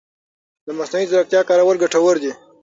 د 0.65 0.67
مصنوعي 0.77 1.05
ځېرکتیا 1.11 1.41
کارول 1.49 1.77
ګټور 1.83 2.15
دي. 2.23 2.31